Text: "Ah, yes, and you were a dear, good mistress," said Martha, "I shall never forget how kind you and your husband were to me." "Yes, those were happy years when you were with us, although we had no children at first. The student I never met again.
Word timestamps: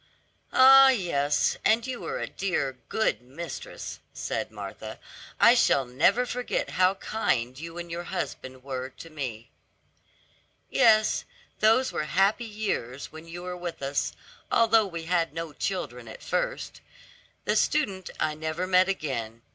"Ah, 0.51 0.89
yes, 0.89 1.57
and 1.63 1.85
you 1.85 2.01
were 2.01 2.17
a 2.17 2.25
dear, 2.25 2.79
good 2.89 3.21
mistress," 3.21 3.99
said 4.15 4.49
Martha, 4.49 4.97
"I 5.39 5.53
shall 5.53 5.85
never 5.85 6.25
forget 6.25 6.71
how 6.71 6.95
kind 6.95 7.55
you 7.59 7.77
and 7.77 7.91
your 7.91 8.05
husband 8.05 8.63
were 8.63 8.89
to 8.89 9.11
me." 9.11 9.51
"Yes, 10.71 11.23
those 11.59 11.91
were 11.91 12.05
happy 12.05 12.45
years 12.45 13.11
when 13.11 13.27
you 13.27 13.43
were 13.43 13.55
with 13.55 13.83
us, 13.83 14.13
although 14.51 14.87
we 14.87 15.03
had 15.03 15.35
no 15.35 15.53
children 15.53 16.07
at 16.07 16.23
first. 16.23 16.81
The 17.45 17.55
student 17.55 18.09
I 18.19 18.33
never 18.33 18.65
met 18.65 18.89
again. 18.89 19.43